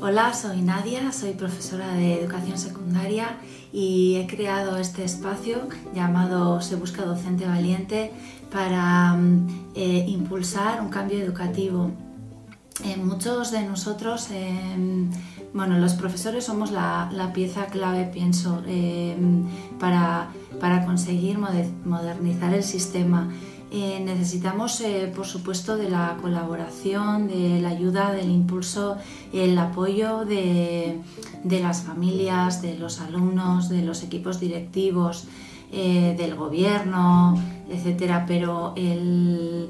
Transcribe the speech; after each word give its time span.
Hola, 0.00 0.34
soy 0.34 0.62
Nadia, 0.62 1.12
soy 1.12 1.32
profesora 1.32 1.94
de 1.94 2.20
educación 2.20 2.58
secundaria 2.58 3.38
y 3.72 4.16
he 4.16 4.26
creado 4.26 4.78
este 4.78 5.04
espacio 5.04 5.68
llamado 5.94 6.60
Se 6.60 6.74
Busca 6.74 7.04
Docente 7.04 7.46
Valiente 7.46 8.10
para 8.52 9.14
mm, 9.14 9.70
eh, 9.76 10.04
impulsar 10.08 10.82
un 10.82 10.88
cambio 10.88 11.18
educativo. 11.18 11.92
Eh, 12.84 12.96
muchos 12.96 13.52
de 13.52 13.62
nosotros, 13.62 14.28
em, 14.32 15.08
bueno, 15.54 15.78
los 15.78 15.94
profesores 15.94 16.44
somos 16.44 16.72
la, 16.72 17.30
pieza 17.32 17.66
clave, 17.66 18.10
pienso, 18.12 18.62
em, 18.66 19.44
para, 19.78 20.28
para 20.60 20.84
conseguir 20.84 21.38
modernizar 21.38 22.52
el 22.52 22.64
sistema. 22.64 23.30
Eh, 23.72 24.00
necesitamos, 24.04 24.80
eh, 24.80 25.12
por 25.14 25.26
supuesto, 25.26 25.76
de 25.76 25.90
la 25.90 26.16
colaboración, 26.22 27.26
de 27.26 27.60
la 27.60 27.70
ayuda, 27.70 28.12
del 28.12 28.30
impulso, 28.30 28.96
el 29.32 29.58
apoyo 29.58 30.24
de, 30.24 31.00
las 31.44 31.82
familias, 31.82 32.62
de 32.62 32.78
los 32.78 33.00
alumnos, 33.00 33.68
de 33.68 33.82
los 33.82 34.04
equipos 34.04 34.38
directivos, 34.38 35.24
eh, 35.72 36.14
del 36.16 36.36
gobierno, 36.36 37.42
etc. 37.68 38.22
Pero 38.26 38.72
el, 38.76 39.68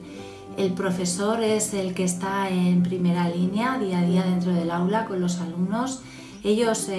profesor 0.76 1.42
es 1.42 1.72
el 1.72 1.94
que 1.94 2.04
está 2.04 2.50
en 2.50 2.82
primera 2.82 3.28
línea 3.30 3.78
día 3.78 4.00
a 4.00 4.04
día 4.04 4.22
dentro 4.24 4.52
del 4.52 4.70
aula 4.70 5.06
con 5.06 5.20
los 5.20 5.40
alumnos. 5.40 6.02
Ellos 6.44 6.90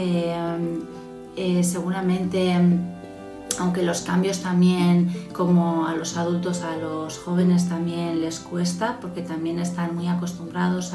seguramente 1.62 2.54
aunque 3.60 3.84
los 3.84 4.02
cambios 4.02 4.42
también, 4.42 5.14
como 5.34 5.88
a 5.88 5.96
los 5.96 6.18
adultos, 6.18 6.62
a 6.62 6.78
los 6.78 7.18
jóvenes 7.18 7.70
también 7.70 8.22
les 8.22 8.40
cuesta, 8.40 8.98
porque 9.02 9.22
también 9.22 9.60
están 9.60 9.96
muy 9.96 10.08
acostumbrados 10.08 10.94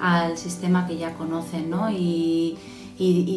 al 0.00 0.36
sistema 0.38 0.86
que 0.86 0.96
ya 0.96 1.14
conocen, 1.14 1.70
¿no? 1.70 1.90
Y, 1.90 2.58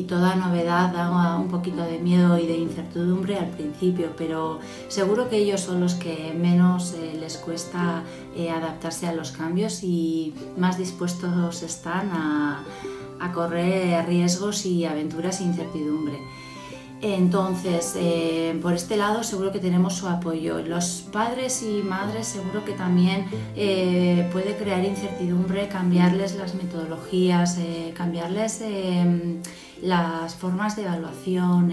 toda 0.09 0.35
novedad 0.35 0.91
da 0.91 1.37
un 1.37 1.47
poquito 1.47 1.81
de 1.83 1.97
miedo 1.97 2.37
y 2.37 2.45
de 2.45 2.57
incertidumbre 2.57 3.37
al 3.37 3.47
principio, 3.47 4.13
pero 4.17 4.59
seguro 4.89 5.29
que 5.29 5.37
ellos 5.37 5.61
son 5.61 5.79
los 5.79 5.93
que 5.93 6.35
menos 6.37 6.93
eh, 6.93 7.17
les 7.17 7.37
cuesta 7.37 8.03
eh, 8.35 8.51
adaptarse 8.51 9.07
a 9.07 9.13
los 9.13 9.31
cambios 9.31 9.81
y 9.81 10.33
más 10.57 10.77
dispuestos 10.77 11.63
están 11.63 12.11
a, 12.11 12.63
a 13.21 13.31
correr 13.31 14.05
riesgos 14.05 14.65
y 14.65 14.83
aventuras 14.83 15.39
e 15.39 15.45
incertidumbre. 15.45 16.19
Entonces, 17.03 17.95
eh, 17.97 18.57
por 18.61 18.71
este 18.73 18.95
lado 18.95 19.23
seguro 19.23 19.51
que 19.51 19.59
tenemos 19.59 19.93
su 19.93 20.07
apoyo. 20.07 20.59
Los 20.59 21.03
padres 21.11 21.61
y 21.61 21.83
madres 21.83 22.27
seguro 22.27 22.63
que 22.63 22.71
también 22.71 23.25
eh, 23.57 24.29
puede 24.31 24.55
crear 24.55 24.85
incertidumbre, 24.85 25.67
cambiarles 25.67 26.35
las 26.35 26.55
metodologías, 26.55 27.57
eh, 27.57 27.93
cambiarles 27.93 28.61
em, 28.61 29.41
las 29.81 30.33
formas 30.35 30.77
de 30.77 30.83
evaluación. 30.83 31.71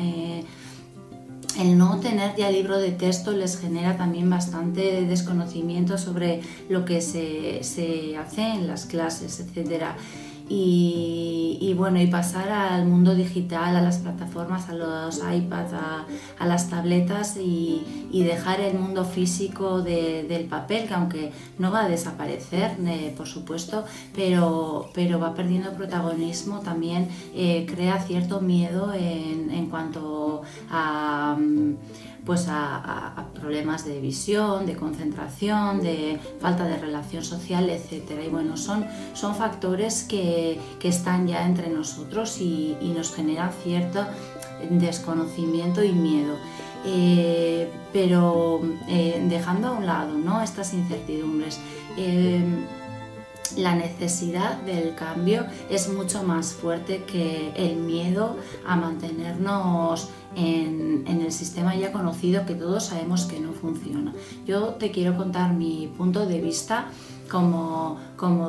el 1.58 1.77
no 1.78 2.01
tener 2.01 2.34
ya 2.36 2.51
libro 2.51 2.78
de 2.78 2.91
texto 2.91 3.33
les 3.33 3.58
genera 3.58 3.97
también 3.97 4.28
bastante 4.31 5.05
desconocimiento 5.06 5.97
sobre 5.97 6.41
lo 6.69 6.84
que 6.84 7.01
se, 7.01 7.62
se 7.62 8.17
hace 8.17 8.42
en 8.42 8.67
las 8.67 8.86
clases, 8.86 9.39
etcétera 9.41 9.97
y, 10.53 11.75
bueno, 11.77 12.01
y 12.01 12.09
pasar 12.09 12.48
al 12.48 12.84
mundo 12.84 13.15
digital, 13.15 13.77
a 13.77 13.81
las 13.81 13.98
plataformas, 13.98 14.69
a 14.69 14.75
los 14.75 15.19
iPads, 15.19 15.75
a, 15.75 16.47
las 16.47 16.69
tabletas 16.69 17.37
y, 17.37 17.84
dejar 18.11 18.61
el 18.61 18.77
mundo 18.77 19.05
físico 19.05 19.81
del 19.81 20.45
papel, 20.47 20.89
que 20.89 20.95
aunque 20.95 21.33
no 21.59 21.70
va 21.70 21.84
a 21.84 21.89
desaparecer, 21.89 22.73
por 23.17 23.29
supuesto, 23.29 23.84
pero, 24.15 24.91
pero 24.92 25.20
va 25.20 25.34
perdiendo 25.34 25.73
protagonismo, 25.73 26.61
también 26.61 27.09
eh, 27.35 27.64
crea 27.73 28.01
cierto 28.01 28.41
miedo 28.41 28.92
en, 28.92 29.51
en 29.51 29.67
cuanto 29.67 30.42
a... 30.69 31.37
Mm, 31.39 31.77
pues 32.25 32.47
a, 32.49 33.27
problemas 33.35 33.85
de 33.85 34.01
visión, 34.01 34.67
de 34.67 34.77
concentración, 34.77 35.81
de 35.81 36.19
falta 36.41 36.64
de 36.64 36.77
relación 36.77 37.25
social, 37.25 37.70
etc. 37.70 38.11
Y 38.27 38.29
bueno, 38.29 38.57
son, 38.57 38.85
son 39.14 39.35
factores 39.35 40.05
que, 40.05 40.59
están 40.83 41.29
ya 41.29 41.47
entre 41.47 41.69
nosotros 41.70 42.41
y, 42.41 42.77
nos 42.95 43.14
generan 43.14 43.53
cierto 43.63 44.05
desconocimiento 44.70 45.83
y 45.83 45.92
miedo. 45.92 46.36
Eh, 46.85 47.70
pero 47.92 48.61
eh, 48.89 49.25
dejando 49.29 49.69
a 49.69 49.73
un 49.73 49.86
lado 49.86 50.17
¿no? 50.17 50.42
estas 50.42 50.73
incertidumbres, 50.73 51.61
eh, 51.97 52.42
la 53.57 53.75
necesidad 53.75 54.57
del 54.63 54.95
cambio 54.95 55.47
es 55.70 55.89
mucho 55.89 56.23
más 56.23 56.53
fuerte 56.53 57.05
que 57.05 57.53
el 57.57 57.77
miedo 57.77 58.36
a 58.67 58.77
mantenernos 58.77 60.09
en, 60.36 60.99
el 61.30 61.36
sistema 61.36 61.77
ya 61.77 61.92
conocido 61.92 62.45
que 62.45 62.55
todos 62.55 62.86
sabemos 62.86 63.24
que 63.27 63.39
no 63.39 63.52
funciona. 63.52 64.13
Yo 64.46 64.74
te 64.74 64.91
quiero 64.91 65.17
contar 65.17 65.55
mi 65.55 65.89
punto 65.96 66.27
de 66.27 66.41
vista 66.41 66.91
como, 67.30 67.98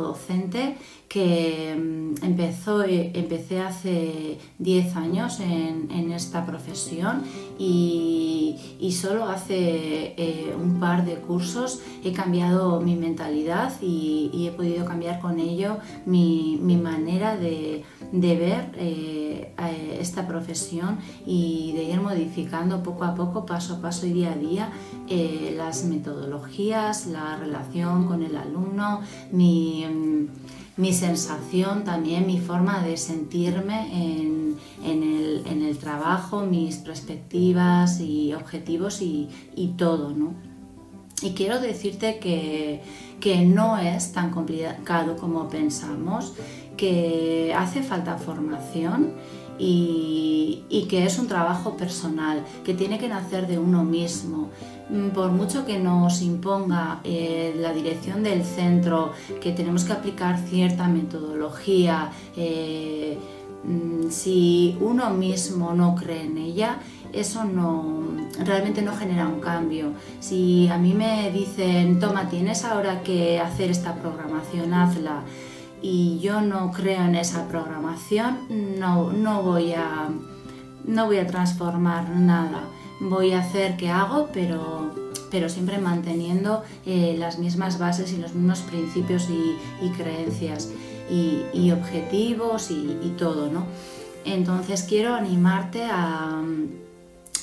docente 0.02 0.78
que 1.08 1.76
mm, 1.78 2.24
empezó, 2.24 2.84
eh, 2.84 3.12
empecé 3.14 3.60
hace 3.60 4.40
10 4.60 4.96
años 4.96 5.40
en, 5.40 5.82
esta 6.12 6.46
profesión 6.46 7.24
y, 7.58 8.58
solo 8.92 9.26
hace 9.26 10.14
eh, 10.18 10.54
un 10.62 10.80
par 10.80 11.06
de 11.06 11.16
cursos 11.16 11.80
he 12.04 12.12
cambiado 12.12 12.82
mi 12.82 12.96
mentalidad 12.96 13.72
y, 13.82 14.48
he 14.48 14.52
podido 14.52 14.86
cambiar 14.86 15.22
con 15.22 15.40
ello 15.40 15.78
mi, 16.06 16.60
manera 16.82 17.38
de, 17.38 17.84
ver 18.12 18.72
eh, 18.76 19.54
esta 20.00 20.28
profesión 20.28 20.98
y 21.26 21.72
de 21.74 21.84
ir 21.84 22.02
modificando 22.02 22.84
poco 22.84 23.06
a 23.06 23.16
poco, 23.16 23.46
paso 23.46 23.76
a 23.76 23.82
paso 23.82 24.06
y 24.06 24.14
día 24.14 24.34
a 24.34 24.36
día 24.36 24.72
las 25.56 25.86
metodologías, 25.86 27.08
la 27.08 27.38
relación 27.38 28.08
con 28.08 28.24
el 28.24 28.36
alumno 28.36 28.71
Mm, 28.72 30.28
mi, 30.78 30.94
sensación 30.94 31.84
también, 31.84 32.26
mi 32.26 32.40
forma 32.40 32.82
de 32.82 32.98
sentirme 32.98 33.88
en, 33.94 34.58
el, 34.84 35.78
trabajo, 35.78 36.42
mis 36.42 36.78
perspectivas 36.78 38.00
y 38.00 38.34
objetivos 38.34 39.02
y, 39.02 39.30
todo, 39.78 40.12
¿no? 40.12 40.34
Y 41.22 41.32
quiero 41.32 41.60
decirte 41.60 42.20
que, 42.20 42.82
que, 43.20 43.42
no 43.46 43.78
es 43.78 44.12
tan 44.12 44.32
complicado 44.32 45.18
como 45.18 45.50
pensamos, 45.50 46.34
que 46.78 47.54
hace 47.56 47.84
falta 47.84 48.18
formación 48.18 49.14
y, 49.62 50.88
que 50.90 51.06
es 51.06 51.20
un 51.20 51.28
trabajo 51.28 51.78
personal, 51.78 52.44
que 52.66 52.74
tiene 52.74 52.98
que 52.98 53.08
nacer 53.08 53.48
de 53.48 53.58
uno 53.60 53.84
mismo. 53.84 54.50
Mm, 54.90 55.10
por 55.10 55.32
mucho 55.32 55.66
que 55.66 55.80
nos 55.80 56.22
imponga 56.22 57.00
eh, 57.04 57.56
la 57.58 57.72
dirección 57.72 58.24
del 58.24 58.44
centro, 58.44 59.14
que 59.40 59.52
tenemos 59.52 59.86
que 59.86 59.94
aplicar 59.94 60.38
cierta 60.50 60.88
metodología, 60.88 62.12
eh, 62.36 63.18
mm, 63.64 64.10
si 64.10 64.76
uno 64.82 65.12
mismo 65.12 65.74
no 65.74 65.96
cree 65.96 66.24
en 66.24 66.38
ella, 66.38 66.80
eso 67.14 67.46
no 67.46 68.02
realmente 68.44 68.82
no 68.82 68.94
genera 68.96 69.28
un 69.28 69.40
cambio. 69.40 69.94
Si 70.20 70.68
a 70.68 70.78
mí 70.78 70.94
me 70.94 71.32
dicen, 71.32 72.00
toma, 72.00 72.30
tienes 72.30 72.66
ahora 72.66 73.04
que 73.04 73.40
hacer 73.40 73.70
esta 73.72 73.96
programación, 73.96 74.74
hazla 74.74 75.24
y 75.82 76.20
yo 76.20 76.42
no 76.42 76.72
creo 76.72 77.04
en 77.04 77.16
esa 77.16 77.48
programación, 77.48 78.40
no, 78.80 79.12
no, 79.12 79.42
voy, 79.42 79.74
a, 79.74 80.10
no 80.86 81.06
voy 81.08 81.18
a 81.18 81.28
transformar 81.28 82.10
nada. 82.10 82.64
Voy 83.00 83.32
a 83.32 83.40
hacer 83.40 83.78
que 83.78 83.90
hago, 83.90 84.30
pero, 84.32 84.92
pero 85.32 85.50
siempre 85.50 85.80
manteniendo 85.80 86.64
eh, 86.86 87.16
las 87.18 87.40
mismas 87.40 87.80
bases 87.80 88.14
y 88.14 88.18
los 88.18 88.36
mismos 88.36 88.60
principios 88.60 89.28
y, 89.30 89.90
creencias 89.90 90.70
y, 91.10 91.72
objetivos 91.72 92.70
y, 92.70 93.16
todo, 93.18 93.52
¿no? 93.52 93.66
Entonces 94.24 94.84
quiero 94.84 95.16
animarte 95.16 95.84
a, 95.84 96.44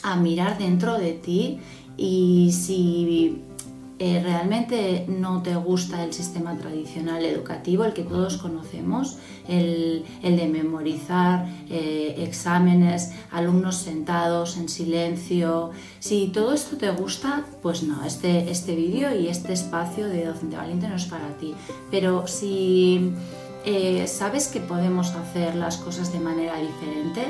a 0.05 0.17
mirar 0.17 0.59
dentro 0.59 0.97
de 0.97 1.13
ti 1.13 1.59
y 1.97 2.53
si 2.53 3.43
eh, 4.01 4.21
realmente 4.23 5.07
no 5.09 5.43
te 5.43 5.57
gusta 5.57 6.05
el 6.05 6.13
sistema 6.13 6.57
tradicional 6.57 7.25
educativo, 7.25 7.85
el 7.85 7.93
que 7.93 8.03
todos 8.03 8.37
conocemos, 8.37 9.19
el, 9.49 10.05
de 10.23 10.47
memorizar 10.47 11.47
eh, 11.69 12.15
exámenes, 12.19 13.13
alumnos 13.33 13.77
sentados 13.77 14.57
en 14.57 14.69
silencio, 14.69 15.73
si 15.99 16.29
todo 16.29 16.53
esto 16.53 16.77
te 16.77 16.91
gusta, 16.91 17.45
pues 17.61 17.83
no, 17.83 18.05
este, 18.05 18.51
este 18.51 18.77
vídeo 18.77 19.13
y 19.19 19.29
este 19.29 19.53
espacio 19.53 20.07
de 20.07 20.27
Docente 20.27 20.57
Valiente 20.57 20.89
no 20.89 20.95
es 20.95 21.07
para 21.07 21.37
ti. 21.39 21.55
Pero 21.91 22.27
si 22.29 23.13
eh, 23.65 24.07
sabes 24.07 24.49
que 24.49 24.61
podemos 24.61 25.15
hacer 25.17 25.55
las 25.57 25.77
cosas 25.77 26.13
de 26.13 26.21
manera 26.21 26.57
diferente 26.57 27.23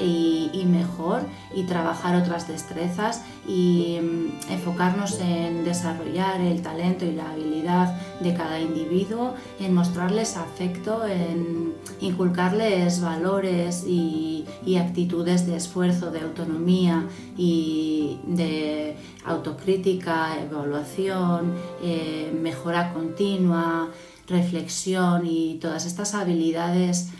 y, 0.00 0.64
mejor 0.66 1.22
y 1.54 1.64
trabajar 1.64 2.16
otras 2.16 2.48
destrezas 2.48 3.22
y 3.46 3.98
mm, 4.00 4.52
enfocarnos 4.52 5.20
en 5.20 5.64
desarrollar 5.64 6.40
el 6.40 6.62
talento 6.62 7.04
y 7.04 7.12
la 7.12 7.30
habilidad 7.30 8.00
de 8.20 8.34
cada 8.34 8.60
individuo, 8.60 9.34
en 9.60 9.74
mostrarles 9.74 10.36
afecto, 10.36 11.04
en 11.06 11.74
inculcarles 12.00 13.00
valores 13.00 13.84
y, 13.86 14.46
actitudes 14.78 15.46
de 15.46 15.56
esfuerzo, 15.56 16.10
de 16.10 16.20
autonomía 16.20 17.06
y 17.36 18.18
de 18.26 18.96
autocrítica, 19.24 20.40
evaluación, 20.42 21.54
eh, 21.82 22.32
mejora 22.42 22.92
continua, 22.94 23.90
reflexión 24.28 25.26
y 25.26 25.58
todas 25.60 25.84
estas 25.84 26.14
habilidades 26.14 27.10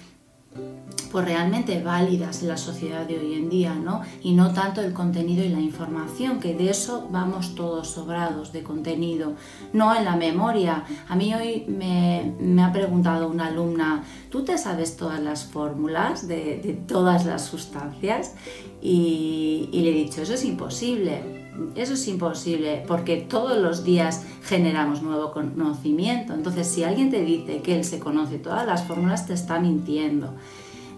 pues 1.12 1.26
realmente 1.26 1.82
válidas 1.82 2.42
en 2.42 2.48
la 2.48 2.56
sociedad 2.56 3.06
de 3.06 3.18
hoy 3.18 3.34
en 3.34 3.50
día, 3.50 3.74
¿no? 3.74 4.00
Y 4.22 4.32
no 4.32 4.54
tanto 4.54 4.80
el 4.80 4.94
contenido 4.94 5.44
y 5.44 5.50
la 5.50 5.60
información, 5.60 6.40
que 6.40 6.54
de 6.54 6.70
eso 6.70 7.06
vamos 7.10 7.54
todos 7.54 7.90
sobrados 7.90 8.50
de 8.52 8.62
contenido, 8.62 9.34
no 9.74 9.94
en 9.94 10.06
la 10.06 10.16
memoria. 10.16 10.84
A 11.08 11.14
mí 11.14 11.34
hoy 11.34 11.66
me, 11.68 12.62
ha 12.62 12.72
preguntado 12.72 13.28
una 13.28 13.48
alumna, 13.48 14.02
¿tú 14.32 14.44
te 14.44 14.56
sabes 14.56 14.96
todas 14.96 15.20
las 15.20 15.44
fórmulas 15.44 16.26
de, 16.26 16.82
todas 16.88 17.26
las 17.26 17.44
sustancias? 17.44 18.34
Y, 18.80 19.68
le 19.72 19.90
he 19.90 19.92
dicho, 19.92 20.22
eso 20.22 20.32
es 20.32 20.44
imposible. 20.44 21.42
Eso 21.76 21.92
es 21.92 22.08
imposible 22.08 22.82
porque 22.88 23.18
todos 23.18 23.58
los 23.58 23.84
días 23.84 24.24
generamos 24.42 25.02
nuevo 25.02 25.32
conocimiento. 25.32 26.32
Entonces, 26.32 26.66
si 26.66 26.82
alguien 26.82 27.10
te 27.10 27.22
dice 27.22 27.60
que 27.60 27.76
él 27.76 27.84
se 27.84 27.98
conoce 27.98 28.38
todas 28.38 28.66
las 28.66 28.84
fórmulas, 28.84 29.26
te 29.26 29.34
está 29.34 29.60
mintiendo. 29.60 30.32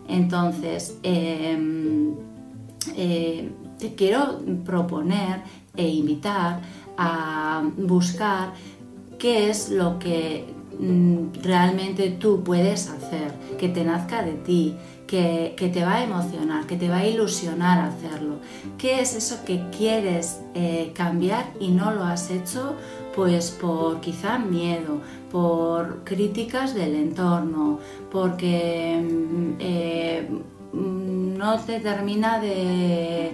Entonces, 0.07 0.99
em, 1.03 2.15
eh, 2.97 3.51
te 3.81 3.97
quiero 3.97 4.39
proponer 4.65 5.43
e 5.77 5.89
invitar 5.89 6.61
a 6.97 7.69
buscar 7.77 8.53
qué 9.19 9.51
es 9.51 9.71
lo 9.71 9.99
que 9.99 10.55
realmente 11.43 12.11
tú 12.11 12.43
puedes 12.43 12.89
hacer, 12.89 13.33
que 13.59 13.69
te 13.69 13.85
nazca 13.85 14.23
de 14.23 14.33
ti, 14.33 14.77
que, 15.07 15.71
te 15.73 15.85
va 15.85 15.97
a 15.97 16.05
emocionar, 16.05 16.67
que 16.67 16.77
te 16.77 16.89
va 16.89 16.99
a 16.99 17.07
ilusionar 17.07 17.79
hacerlo. 17.79 18.37
¿Qué 18.79 19.01
es 19.01 19.15
eso 19.15 19.45
que 19.45 19.63
quieres 19.77 20.41
eh, 20.55 20.93
cambiar 20.95 21.47
y 21.61 21.69
no 21.69 21.93
lo 21.93 22.05
has 22.05 22.31
hecho? 22.31 22.75
Pues 23.15 23.51
por 23.51 24.01
quizá 24.01 24.39
miedo, 24.39 25.01
por 25.31 26.03
críticas 26.05 26.75
del 26.75 26.97
entorno, 26.97 27.79
porque 28.11 29.01
mm, 29.01 29.57
eh, 29.61 30.29
mm, 30.73 31.37
no 31.39 31.61
te 31.61 31.79
termina 31.81 32.41
de 32.41 33.33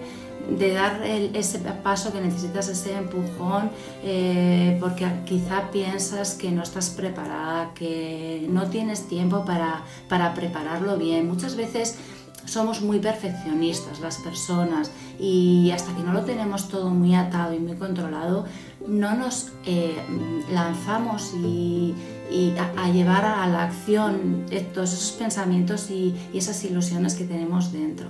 de 0.57 0.73
dar 0.73 1.01
ese 1.03 1.59
paso 1.83 2.11
que 2.11 2.21
necesitas, 2.21 2.67
ese 2.67 2.97
empujón, 2.97 3.69
eh, 4.03 4.77
porque 4.79 5.07
quizá 5.25 5.71
piensas 5.71 6.35
que 6.35 6.51
no 6.51 6.63
estás 6.63 6.89
preparada, 6.89 7.73
que 7.73 8.47
no 8.49 8.67
tienes 8.67 9.07
tiempo 9.07 9.45
para, 9.45 9.83
para 10.09 10.33
prepararlo 10.33 10.97
bien. 10.97 11.27
Muchas 11.27 11.55
veces 11.55 11.97
somos 12.45 12.81
muy 12.81 12.99
perfeccionistas 12.99 13.99
las 13.99 14.17
personas 14.17 14.91
y 15.19 15.71
hasta 15.71 15.95
que 15.95 16.03
no 16.03 16.11
lo 16.13 16.21
tenemos 16.21 16.67
todo 16.67 16.89
muy 16.89 17.13
atado 17.15 17.53
y 17.53 17.59
muy 17.59 17.75
controlado, 17.75 18.45
no 18.87 19.15
nos 19.15 19.51
eh, 19.65 19.95
lanzamos 20.51 21.33
y, 21.35 21.93
a, 22.77 22.89
llevar 22.89 23.25
a 23.25 23.45
la 23.47 23.63
acción 23.65 24.45
todos 24.73 24.93
esos 24.93 25.11
pensamientos 25.11 25.91
y 25.91 26.15
esas 26.33 26.63
ilusiones 26.63 27.15
que 27.15 27.25
tenemos 27.25 27.71
dentro. 27.71 28.07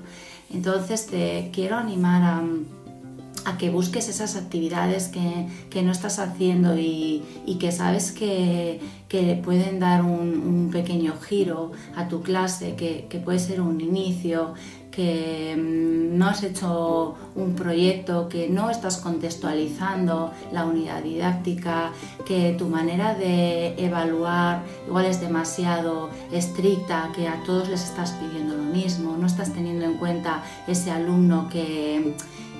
Entonces 0.53 1.07
te 1.07 1.49
quiero 1.53 1.77
animar 1.77 2.21
a, 2.23 3.57
que 3.57 3.69
busques 3.69 4.07
esas 4.07 4.35
actividades 4.35 5.07
que, 5.07 5.81
no 5.81 5.91
estás 5.91 6.19
haciendo 6.19 6.77
y, 6.77 7.23
que 7.59 7.71
sabes 7.71 8.11
que, 8.11 8.79
pueden 9.43 9.79
dar 9.79 10.03
un, 10.03 10.69
pequeño 10.71 11.15
giro 11.19 11.71
a 11.95 12.07
tu 12.07 12.21
clase, 12.21 12.75
que, 12.75 13.21
puede 13.23 13.39
ser 13.39 13.61
un 13.61 13.81
inicio, 13.81 14.53
que 14.91 15.55
mm, 15.57 16.17
no 16.17 16.27
has 16.27 16.43
hecho 16.43 17.15
un 17.35 17.55
proyecto, 17.55 18.27
que 18.29 18.49
no 18.49 18.69
estás 18.69 18.97
contextualizando 18.97 20.31
la 20.51 20.65
unidad 20.65 21.01
didáctica, 21.01 21.91
que 22.25 22.53
tu 22.57 22.67
manera 22.67 23.15
de 23.15 23.73
evaluar 23.83 24.63
igual 24.87 25.05
es 25.05 25.21
demasiado 25.21 26.09
estricta, 26.31 27.09
que 27.15 27.27
a 27.27 27.41
todos 27.43 27.69
les 27.69 27.83
estás 27.83 28.11
pidiendo 28.11 28.55
lo 28.55 28.63
mismo, 28.63 29.17
no 29.17 29.27
estás 29.27 29.53
teniendo 29.53 29.85
en 29.85 29.97
cuenta 29.97 30.43
ese 30.67 30.91
alumno 30.91 31.47
que 31.49 32.15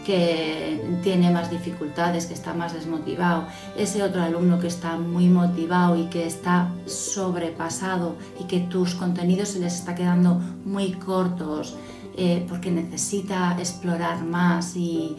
que 0.05 0.99
tiene 1.03 1.31
más 1.31 1.49
dificultades, 1.51 2.25
que 2.25 2.33
está 2.33 2.53
más 2.53 2.73
desmotivado, 2.73 3.45
ese 3.77 4.03
otro 4.03 4.21
alumno 4.21 4.59
que 4.59 4.67
está 4.67 4.97
muy 4.97 5.27
motivado 5.27 5.95
y 5.97 6.05
que 6.05 6.25
está 6.25 6.71
sobrepasado 6.85 8.15
y 8.39 8.45
que 8.45 8.59
tus 8.61 8.95
contenidos 8.95 9.49
se 9.49 9.59
les 9.59 9.75
está 9.75 9.95
quedando 9.95 10.39
muy 10.65 10.93
cortos, 10.93 11.75
eh, 12.17 12.45
porque 12.49 12.71
necesita 12.71 13.55
explorar 13.59 14.23
más 14.23 14.75
y, 14.75 15.17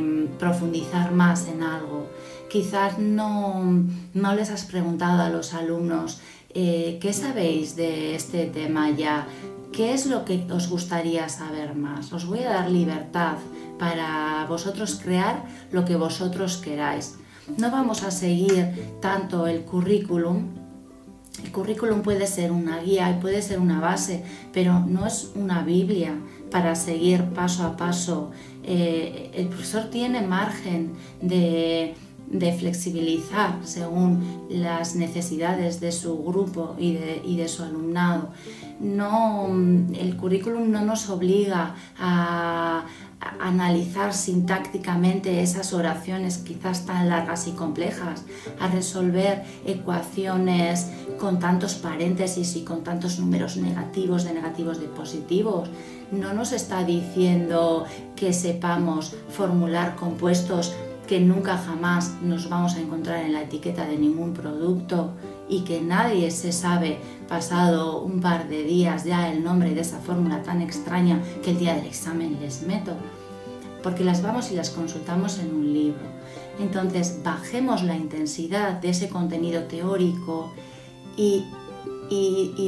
mm, 0.00 0.38
profundizar 0.38 1.12
más 1.12 1.48
en 1.48 1.62
algo. 1.62 2.08
Quizás 2.50 2.98
no, 2.98 3.84
les 4.14 4.50
has 4.50 4.64
preguntado 4.64 5.22
a 5.22 5.28
los 5.28 5.54
alumnos 5.54 6.20
eh, 6.56 6.98
qué 7.02 7.12
sabéis 7.12 7.74
de 7.74 8.14
este 8.14 8.46
tema 8.46 8.88
ya, 8.90 9.26
qué 9.74 9.92
es 9.92 10.06
lo 10.06 10.24
que 10.24 10.46
os 10.52 10.68
gustaría 10.68 11.28
saber 11.28 11.74
más. 11.74 12.12
Os 12.12 12.26
voy 12.26 12.40
a 12.40 12.50
dar 12.50 12.70
libertad 12.70 13.36
para 13.78 14.46
vosotros 14.48 15.00
crear 15.02 15.44
lo 15.72 15.84
que 15.84 15.96
vosotros 15.96 16.58
queráis. 16.58 17.16
No 17.58 17.70
vamos 17.70 18.02
a 18.04 18.10
seguir 18.10 18.98
tanto 19.00 19.46
el 19.46 19.64
currículum 19.64 20.64
el 21.42 21.50
currículum 21.50 22.02
puede 22.02 22.28
ser 22.28 22.52
una 22.52 22.80
guía 22.80 23.10
y 23.10 23.20
puede 23.20 23.42
ser 23.42 23.58
una 23.58 23.80
base, 23.80 24.22
pero 24.52 24.78
no 24.78 25.04
es 25.04 25.32
una 25.34 25.62
Biblia 25.62 26.14
para 26.50 26.76
seguir 26.76 27.24
paso 27.30 27.64
a 27.64 27.76
paso. 27.76 28.30
Eh, 28.62 29.32
el 29.34 29.48
profesor 29.48 29.90
tiene 29.90 30.22
margen 30.22 30.92
de, 31.20 31.94
flexibilizar 32.58 33.58
según 33.64 34.46
las 34.48 34.96
necesidades 34.96 35.80
de 35.80 35.92
su 35.92 36.22
grupo 36.22 36.74
y 36.78 36.94
de, 36.94 37.22
y 37.24 37.36
de, 37.36 37.48
su 37.48 37.62
alumnado. 37.62 38.30
No, 38.80 39.48
el 39.48 40.16
currículum 40.16 40.70
no 40.70 40.84
nos 40.84 41.08
obliga 41.10 41.74
a, 41.98 42.84
analizar 43.40 44.12
sintácticamente 44.12 45.42
esas 45.42 45.72
oraciones 45.72 46.38
quizás 46.38 46.84
tan 46.84 47.08
largas 47.08 47.46
y 47.46 47.52
complejas, 47.52 48.24
a 48.60 48.68
resolver 48.68 49.42
ecuaciones 49.64 50.90
con 51.18 51.38
tantos 51.38 51.74
paréntesis 51.74 52.56
y 52.56 52.64
con 52.64 52.84
tantos 52.84 53.18
números 53.18 53.56
negativos, 53.56 54.24
de 54.24 54.34
negativos, 54.34 54.78
de 54.78 54.88
positivos. 54.88 55.70
No 56.10 56.34
nos 56.34 56.52
está 56.52 56.84
diciendo 56.84 57.86
que 58.14 58.32
sepamos 58.34 59.14
formular 59.30 59.96
compuestos 59.96 60.74
que 61.06 61.20
nunca 61.20 61.58
jamás 61.58 62.14
nos 62.22 62.48
vamos 62.48 62.74
a 62.74 62.80
encontrar 62.80 63.24
en 63.24 63.32
la 63.32 63.42
etiqueta 63.42 63.86
de 63.86 63.98
ningún 63.98 64.32
producto 64.32 65.12
y 65.48 65.60
que 65.60 65.80
nadie 65.80 66.30
se 66.30 66.52
sabe 66.52 66.98
pasado 67.28 68.00
un 68.00 68.20
par 68.20 68.48
de 68.48 68.62
días 68.64 69.04
ya 69.04 69.30
el 69.30 69.44
nombre 69.44 69.74
de 69.74 69.82
esa 69.82 69.98
fórmula 69.98 70.42
tan 70.42 70.62
extraña 70.62 71.20
que 71.42 71.50
el 71.50 71.58
día 71.58 71.74
del 71.74 71.86
examen 71.86 72.38
les 72.40 72.62
meto, 72.62 72.92
porque 73.82 74.04
las 74.04 74.22
vamos 74.22 74.50
y 74.50 74.54
las 74.54 74.70
consultamos 74.70 75.38
en 75.38 75.54
un 75.54 75.72
libro. 75.72 76.14
Entonces 76.58 77.20
bajemos 77.22 77.82
la 77.82 77.96
intensidad 77.96 78.80
de 78.80 78.90
ese 78.90 79.08
contenido 79.08 79.64
teórico 79.64 80.52
y, 81.16 81.44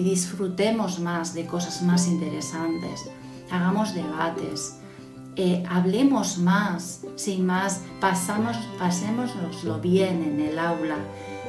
disfrutemos 0.02 0.98
más 0.98 1.34
de 1.34 1.46
cosas 1.46 1.82
más 1.82 2.08
interesantes, 2.08 3.08
hagamos 3.50 3.94
debates. 3.94 4.80
Eh, 5.36 5.62
hablemos 5.68 6.38
más, 6.38 7.02
sin 7.16 7.44
más, 7.44 7.82
pasamos, 8.00 8.56
pasémoslo 8.78 9.80
bien 9.80 10.22
en 10.22 10.40
el 10.40 10.58
aula, 10.58 10.96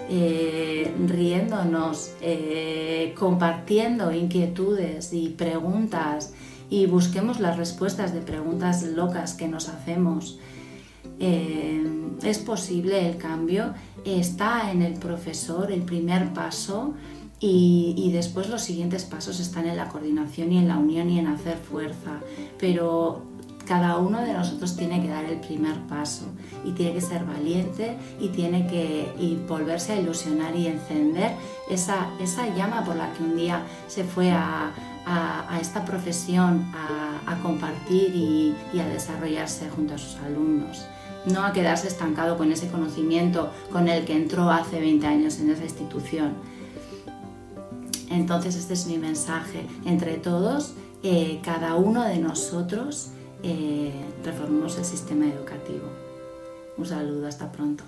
eh, 0.09 0.93
riéndonos, 1.05 2.11
eh, 2.21 3.13
compartiendo 3.17 4.13
inquietudes 4.13 5.11
y 5.11 5.29
preguntas 5.29 6.33
y 6.69 6.85
busquemos 6.85 7.41
las 7.41 7.57
respuestas 7.57 8.13
de 8.13 8.21
preguntas 8.21 8.83
locas 8.83 9.33
que 9.33 9.49
nos 9.49 9.67
hacemos. 9.67 10.39
Eh, 11.19 11.85
es 12.23 12.39
posible 12.39 13.05
el 13.09 13.17
cambio, 13.17 13.73
está 14.05 14.71
en 14.71 14.81
el 14.81 14.93
profesor 14.93 15.73
el 15.73 15.81
primer 15.81 16.33
paso 16.33 16.93
y, 17.39 17.93
y, 17.97 18.11
después 18.11 18.49
los 18.49 18.61
siguientes 18.61 19.03
pasos 19.03 19.39
están 19.39 19.67
en 19.67 19.77
la 19.77 19.89
coordinación 19.89 20.51
y 20.53 20.57
en 20.57 20.67
la 20.67 20.77
unión 20.77 21.09
y 21.09 21.19
en 21.19 21.27
hacer 21.27 21.57
fuerza. 21.57 22.21
Pero 22.57 23.23
cada 23.67 23.97
uno 23.97 24.21
de 24.21 24.33
nosotros 24.33 24.75
tiene 24.77 25.01
que 25.01 25.09
dar 25.09 25.25
el 25.25 25.39
primer 25.39 25.75
paso 25.87 26.25
y 26.63 26.71
tiene 26.71 26.93
que 26.93 27.01
ser 27.01 27.25
valiente 27.25 27.97
y 28.19 28.29
tiene 28.29 28.65
que 28.67 29.37
volverse 29.47 29.93
a 29.93 29.95
ilusionar 29.99 30.55
y 30.55 30.67
encender 30.67 31.31
esa, 31.69 32.07
esa 32.19 32.47
llama 32.55 32.83
por 32.85 32.95
la 32.95 33.11
que 33.13 33.23
un 33.23 33.35
día 33.35 33.61
se 33.87 34.03
fue 34.03 34.31
a, 34.31 34.71
esta 35.61 35.85
profesión 35.85 36.65
a, 36.73 37.37
compartir 37.41 38.13
y, 38.13 38.55
y 38.73 38.79
a 38.79 38.87
desarrollarse 38.87 39.69
junto 39.69 39.93
a 39.93 39.97
sus 39.97 40.15
alumnos 40.17 40.85
no 41.25 41.43
a 41.43 41.51
quedarse 41.51 41.87
estancado 41.87 42.37
con 42.37 42.51
ese 42.51 42.69
conocimiento 42.69 43.51
con 43.71 43.87
el 43.87 44.05
que 44.05 44.15
entró 44.15 44.49
hace 44.49 44.79
20 44.79 45.05
años 45.07 45.39
en 45.39 45.49
esa 45.49 45.63
institución. 45.63 46.33
Entonces 48.09 48.55
este 48.55 48.73
es 48.73 48.87
mi 48.87 48.97
mensaje. 48.97 49.67
Entre 49.85 50.15
todos, 50.15 50.73
eh, 51.03 51.39
cada 51.43 51.75
uno 51.75 52.03
de 52.03 52.17
nosotros 52.17 53.11
eh, 53.47 53.93
reformemos 54.25 54.77
el 54.77 54.85
sistema 54.85 55.25
educativo. 55.25 55.87
Un 56.77 56.85
saludo, 56.85 57.27
hasta 57.27 57.51
pronto. 57.51 57.83